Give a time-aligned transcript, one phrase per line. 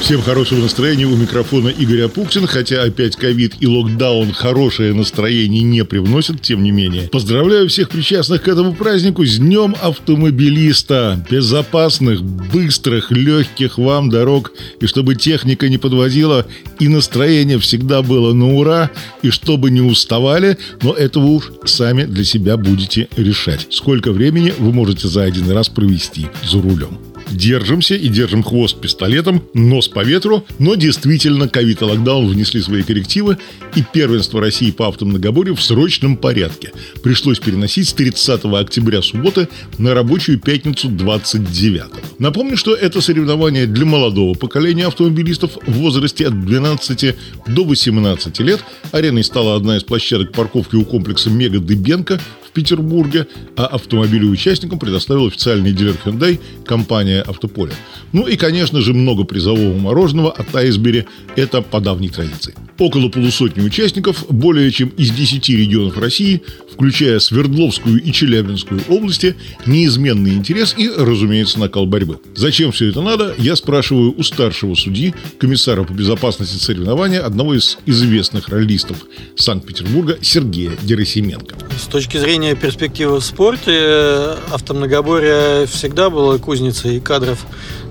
[0.00, 1.06] Всем хорошего настроения.
[1.06, 2.46] У микрофона Игорь Апухтин.
[2.46, 7.08] Хотя опять ковид и локдаун хорошее настроение не привносят, тем не менее.
[7.08, 11.24] Поздравляю всех причастных к этому празднику с Днем Автомобилиста.
[11.30, 14.52] Безопасных, быстрых, легких вам дорог.
[14.80, 16.46] И чтобы техника не подводила,
[16.78, 18.90] и настроение всегда было на ура.
[19.22, 23.68] И чтобы не уставали, но это вы уж сами для себя будете решать.
[23.70, 29.42] Сколько времени вы можете за один раз провести за рулем держимся и держим хвост пистолетом,
[29.54, 33.38] нос по ветру, но действительно ковид и локдаун внесли свои коррективы,
[33.74, 36.72] и первенство России по автомногоборью в срочном порядке.
[37.02, 41.82] Пришлось переносить с 30 октября субботы на рабочую пятницу 29.
[42.18, 47.14] Напомню, что это соревнование для молодого поколения автомобилистов в возрасте от 12
[47.48, 48.64] до 18 лет.
[48.92, 52.20] Ареной стала одна из площадок парковки у комплекса Мега Дыбенко
[52.54, 57.72] Петербурге, а автомобили участникам предоставил официальный дилер Hyundai компания «Автополе».
[58.12, 61.04] Ну и, конечно же, много призового мороженого от Айсбери–
[61.36, 62.54] это по давней традиции.
[62.78, 70.34] Около полусотни участников, более чем из 10 регионов России, включая Свердловскую и Челябинскую области, неизменный
[70.34, 72.18] интерес и, разумеется, накал борьбы.
[72.36, 77.78] Зачем все это надо, я спрашиваю у старшего судьи, комиссара по безопасности соревнования, одного из
[77.86, 78.98] известных роллистов
[79.36, 81.56] Санкт-Петербурга Сергея Герасименко.
[81.76, 87.38] С точки зрения перспективы в спорте, автомногоборье всегда было кузницей кадров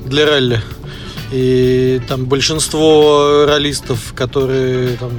[0.05, 0.61] для ралли.
[1.31, 5.13] И там большинство ролистов, которые там,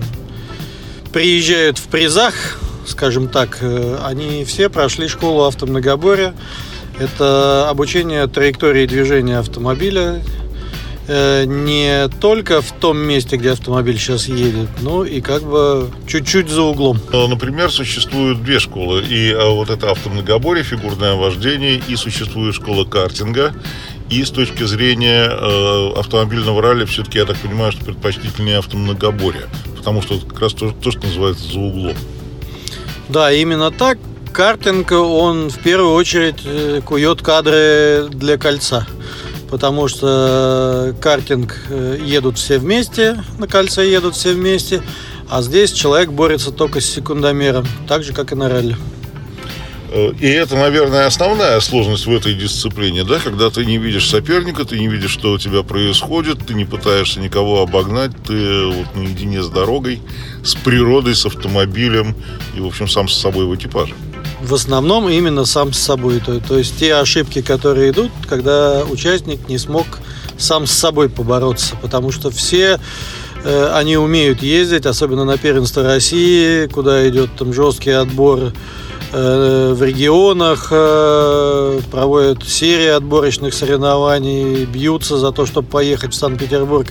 [1.13, 2.35] приезжают в призах,
[2.87, 6.35] скажем так, э, они все прошли школу автомногоборья.
[7.01, 10.23] Это обучение траектории движения автомобиля,
[11.07, 16.63] не только в том месте, где автомобиль сейчас едет, но и как бы чуть-чуть за
[16.63, 17.01] углом.
[17.13, 19.03] Например, существуют две школы.
[19.03, 23.55] И а, вот это автомногоборье, фигурное вождение, и существует школа картинга.
[24.11, 29.49] И с точки зрения э, автомобильного ралли, все-таки я так понимаю, что предпочтительнее автомногоборье.
[29.77, 31.97] Потому что это как раз то, то, что называется за углом.
[33.09, 33.99] Да, именно так.
[34.33, 38.87] Картинг, он в первую очередь э, кует кадры для кольца.
[39.51, 44.83] Потому что картинг э, едут все вместе, на кольце едут все вместе,
[45.29, 48.77] а здесь человек борется только с секундомером, так же, как и на ралли.
[49.95, 54.65] Э, и это, наверное, основная сложность в этой дисциплине, да, когда ты не видишь соперника,
[54.65, 59.43] ты не видишь, что у тебя происходит, ты не пытаешься никого обогнать, ты вот наедине
[59.43, 60.01] с дорогой,
[60.43, 62.17] с природой, с автомобилем
[62.57, 63.95] и, в общем, сам с собой в экипаже.
[64.45, 66.21] В основном именно сам с собой.
[66.21, 69.87] То, то есть те ошибки, которые идут, когда участник не смог
[70.39, 72.79] сам с собой побороться, потому что все
[73.45, 78.53] э, они умеют ездить, особенно на первенство России, куда идет там жесткий отбор
[79.17, 86.89] Э, в регионах э, проводят серии отборочных соревнований, бьются за то, чтобы поехать в Санкт-Петербург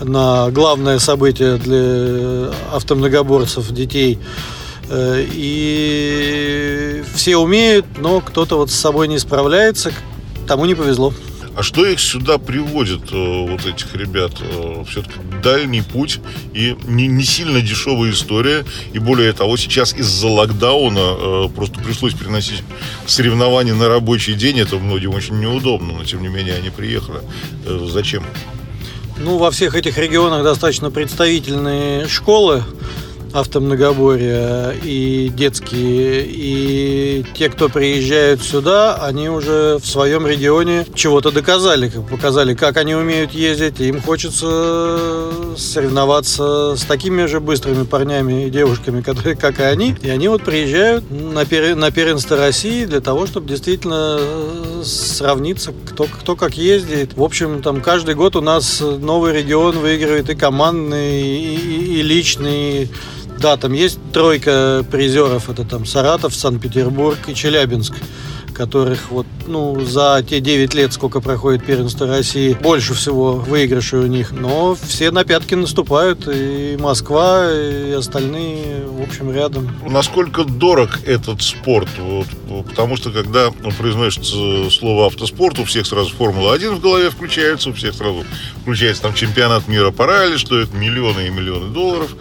[0.00, 4.20] на главное событие для автомногоборцев детей.
[4.90, 9.92] Э, и все умеют, но кто-то вот с собой не справляется,
[10.46, 11.12] тому не повезло.
[11.56, 14.32] А что их сюда приводит, э, вот этих ребят?
[14.40, 16.20] Э, Все-таки дальний путь
[16.54, 18.64] и не, не сильно дешевая история.
[18.92, 22.62] И более того, сейчас из-за локдауна просто пришлось переносить
[23.06, 24.58] соревнования на рабочий день.
[24.60, 27.20] Это многим очень неудобно, но тем не менее они приехали.
[27.66, 28.22] Зачем?
[29.18, 32.62] Ну, во всех этих регионах достаточно представительные школы
[33.32, 41.90] автомногоборья и детские, и те, кто приезжают сюда, они уже в своем регионе чего-то доказали,
[42.10, 48.50] показали, как они умеют ездить, и им хочется соревноваться с такими же быстрыми парнями и
[48.50, 51.76] девушками, которые, как и они, и они вот приезжают на, пер...
[51.76, 54.18] на первенство России для того, чтобы действительно
[54.84, 57.16] сравниться, кто, кто как ездит.
[57.16, 62.02] В общем, там каждый год у нас новый регион выигрывает и командный, и, и, и
[62.02, 62.88] личный,
[63.40, 65.48] да, там есть тройка призеров.
[65.48, 67.94] Это там Саратов, Санкт-Петербург и Челябинск
[68.58, 74.06] которых вот, ну, за те 9 лет, сколько проходит первенство России, больше всего выигрышей у
[74.06, 74.32] них.
[74.32, 79.70] Но все на пятки наступают, и Москва, и остальные, в общем, рядом.
[79.88, 81.88] Насколько дорог этот спорт?
[81.98, 82.26] Вот,
[82.66, 87.94] потому что, когда произносится слово автоспорт, у всех сразу Формула-1 в голове включается, у всех
[87.94, 88.24] сразу
[88.62, 92.12] включается там чемпионат мира по ралли, что это миллионы и миллионы долларов.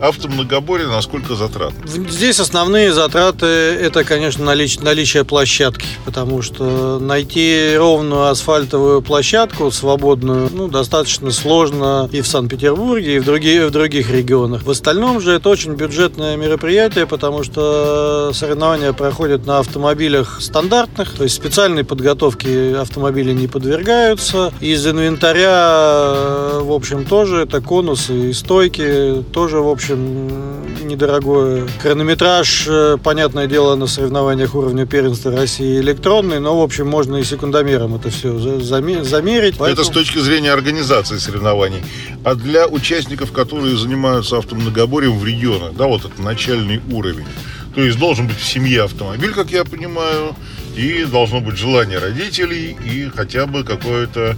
[0.00, 1.86] Автомногоборье насколько затратно?
[1.86, 10.50] Здесь основные затраты– это, конечно, налич, наличие площадки, потому что найти ровную асфальтовую площадку свободную
[10.52, 14.64] ну, достаточно сложно и в Санкт-Петербурге, и в, другие, в других регионах.
[14.64, 21.24] В остальном же это очень бюджетное мероприятие, потому что соревнования проходят на автомобилях стандартных, то
[21.24, 24.52] есть специальной подготовки автомобили не подвергаются.
[24.60, 31.68] Из инвентаря, в общем, тоже это конусы и стойки, тоже, в общем, недорогое.
[31.80, 37.24] Хронометраж, э, понятное дело, на соревнованиях уровня первенства России электронный, но, в общем, можно и
[37.24, 39.56] секундомером это все замерить.
[39.58, 39.72] Поэтому...
[39.72, 41.82] Это с точки зрения организации соревнований.
[42.24, 47.26] А для участников, которые занимаются автомногоборьем в регионах, да, вот это начальный уровень,
[47.74, 50.34] то есть должен быть в семье автомобиль, как я понимаю,
[50.76, 54.36] и должно быть желание родителей и хотя бы какое-то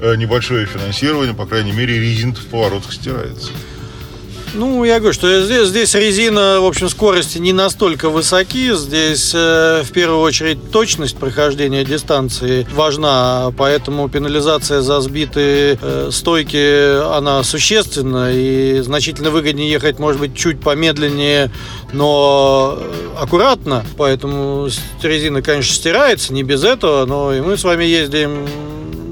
[0.00, 3.50] э, небольшое финансирование, по крайней мере, резин в поворотах стирается.
[4.54, 8.74] Ну, я говорю, что здесь, здесь резина, в общем, скорости не настолько высоки.
[8.74, 16.98] Здесь, э, в первую очередь, точность прохождения дистанции важна, поэтому пенализация за сбитые э, стойки,
[17.16, 21.50] она существенна, и значительно выгоднее ехать, может быть, чуть помедленнее,
[21.92, 22.78] но
[23.18, 23.84] аккуратно.
[23.96, 24.68] Поэтому
[25.02, 28.46] резина, конечно, стирается, не без этого, но и мы с вами ездим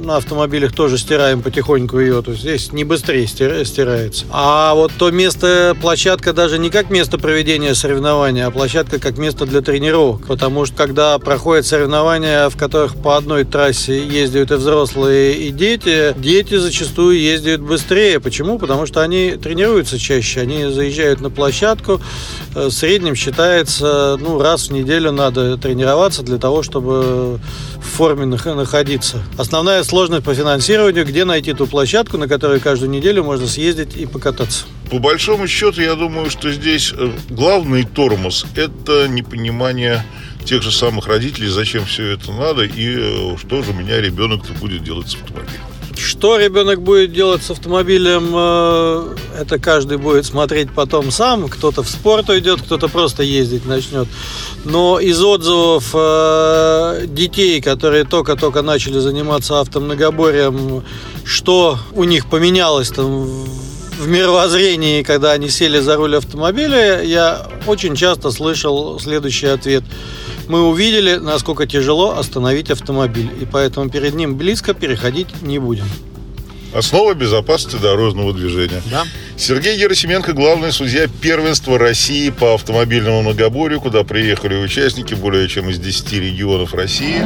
[0.07, 2.23] на автомобилях тоже стираем потихоньку ее.
[2.23, 4.25] То есть здесь не быстрее стирается.
[4.31, 9.45] А вот то место, площадка даже не как место проведения соревнования, а площадка как место
[9.45, 10.27] для тренировок.
[10.27, 16.15] Потому что когда проходят соревнования, в которых по одной трассе ездят и взрослые, и дети,
[16.17, 18.21] дети зачастую ездят быстрее.
[18.21, 18.59] Почему?
[18.59, 20.41] Потому что они тренируются чаще.
[20.41, 22.01] Они заезжают на площадку.
[22.55, 27.41] Э, в среднем считается, ну, раз в неделю надо тренироваться для того, чтобы
[27.79, 29.23] в форме находиться.
[29.37, 34.05] Основная сложность по финансированию, где найти ту площадку, на которой каждую неделю можно съездить и
[34.05, 34.67] покататься.
[34.91, 40.05] По большому счету, я думаю, что здесь э, главный тормоз– это непонимание
[40.45, 44.53] тех же самых родителей, зачем все это надо и э, что же у меня ребенок-то
[44.61, 45.63] будет делать с автомобилем.
[45.97, 51.49] Что ребенок будет делать с автомобилем, э, это каждый будет смотреть потом сам.
[51.49, 54.07] Кто-то в спорт уйдет, кто-то просто ездить начнет.
[54.65, 60.85] Но из отзывов э, детей, которые только-только начали заниматься автомногоборьем,
[61.25, 63.25] что у них поменялось там
[63.99, 69.83] в мировоззрении, когда они сели за руль автомобиля, я очень часто слышал следующий ответ–
[70.49, 75.87] мы увидели, насколько тяжело остановить автомобиль, и поэтому перед ним близко переходить не будем.
[76.75, 78.83] Основа безопасности дорожного движения.
[78.91, 79.05] Да.
[79.39, 85.79] Сергей Герасименко, главный судья первенства России по автомобильному многоборью, куда приехали участники более чем из
[85.79, 87.23] 10 регионов России.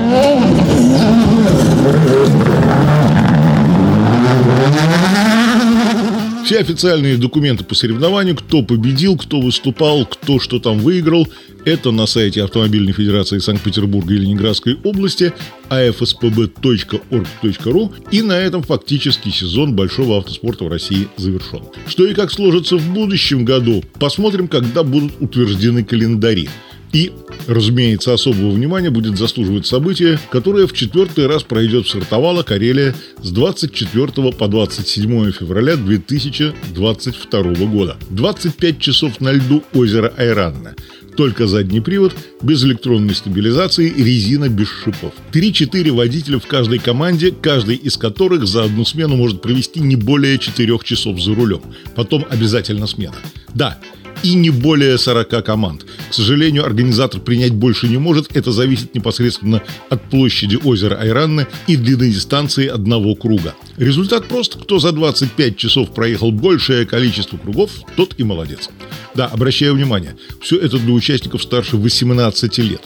[6.45, 11.27] Все официальные документы по соревнованию, кто победил, кто выступал, кто что там выиграл,
[11.65, 15.33] это на сайте Автомобильной Федерации Санкт-Петербурга и Ленинградской области
[15.69, 21.63] afspb.org.ru и на этом фактически сезон большого автоспорта в России завершен.
[21.87, 26.49] Что и как сложится в будущем году, посмотрим, когда будут утверждены календари.
[26.93, 27.13] И,
[27.47, 33.31] разумеется, особого внимания будет заслуживать событие, которое в четвертый раз пройдет в Сартовало, Карелия с
[33.31, 37.97] 24 по 27 февраля 2022 года.
[38.11, 40.75] 25 часов на льду озера Айранна.
[41.17, 45.13] Только задний привод, без электронной стабилизации, резина без шипов.
[45.33, 50.39] 3-4 водителя в каждой команде, каждый из которых за одну смену может провести не более
[50.39, 51.63] 4 часов за рулем.
[51.95, 53.17] Потом обязательно смена.
[53.55, 53.79] Да,
[54.23, 55.87] и не более 40 команд.
[56.11, 58.35] К сожалению, организатор принять больше не может.
[58.37, 63.55] Это зависит непосредственно от площади озера Айранны и длины дистанции одного круга.
[63.77, 64.57] Результат прост.
[64.63, 68.71] Кто за 25 часов проехал большее количество кругов, тот и молодец.
[69.15, 72.83] Да, обращаю внимание, все это для участников старше 18 лет.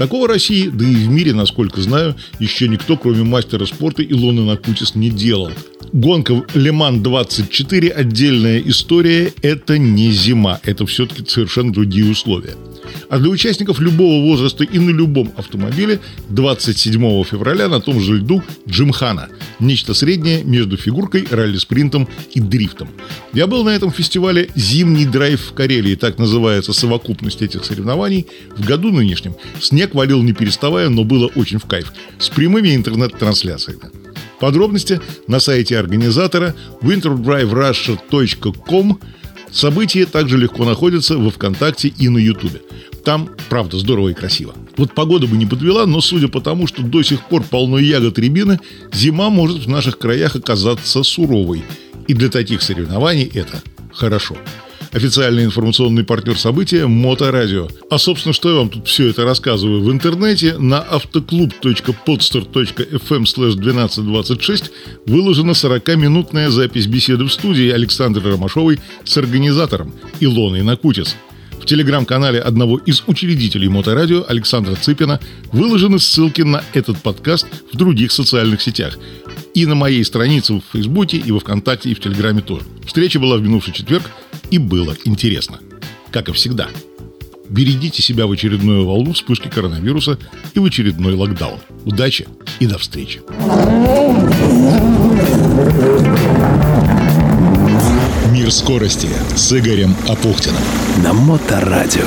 [0.00, 4.94] Такого России, да и в мире, насколько знаю, еще никто, кроме мастера спорта Илоны Накутис,
[4.94, 5.50] не делал.
[5.92, 12.54] Гонка Леман-24– отдельная история, это не зима, это все-таки совершенно другие условия.
[13.10, 18.42] А для участников любого возраста и на любом автомобиле 27 февраля на том же льду
[18.66, 19.28] Джимхана–
[19.60, 22.88] нечто среднее между фигуркой, ралли-спринтом и дрифтом.
[23.32, 28.26] Я был на этом фестивале «Зимний драйв в Карелии», так называется совокупность этих соревнований.
[28.56, 33.82] В году нынешнем снег валил не переставая, но было очень в кайф, с прямыми интернет-трансляциями.
[34.40, 38.98] Подробности на сайте организатора winterdriverussia.com.
[39.52, 42.62] События также легко находятся во ВКонтакте и на Ютубе.
[43.04, 44.54] Там, правда, здорово и красиво.
[44.76, 48.18] Вот погода бы не подвела, но судя по тому, что до сих пор полно ягод
[48.18, 48.60] рябины,
[48.92, 51.62] зима может в наших краях оказаться суровой.
[52.06, 54.36] И для таких соревнований это хорошо.
[54.92, 57.68] Официальный информационный партнер события– Моторадио.
[57.90, 59.82] А, собственно, что я вам тут все это рассказываю?
[59.82, 64.72] В интернете на автоклуб.podster.fm slash 1226
[65.06, 71.14] выложена 40-минутная запись беседы в студии Александры Ромашовой с организатором Илоной Накутис–
[71.60, 75.20] в телеграм-канале одного из учредителей Моторадио Александра Цыпина
[75.52, 78.98] выложены ссылки на этот подкаст в других социальных сетях.
[79.54, 82.64] И на моей странице в Фейсбуке, и во Вконтакте, и в Телеграме тоже.
[82.86, 84.04] Встреча была в минувший четверг,
[84.50, 85.60] и было интересно.
[86.10, 86.68] Как и всегда.
[87.48, 90.18] Берегите себя в очередную волну вспышки коронавируса
[90.54, 91.58] и в очередной локдаун.
[91.84, 92.28] Удачи
[92.60, 93.22] и до встречи.
[98.32, 100.62] «Мир скорости» с Игорем Апухтиным.
[101.02, 102.06] На Моторадио.